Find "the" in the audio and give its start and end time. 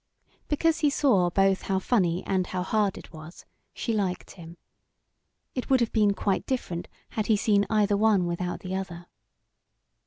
8.61-8.73